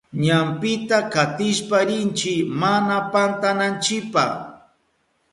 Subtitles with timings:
[0.25, 4.23] Ñampita katishpa rinchi mana pantananchipa.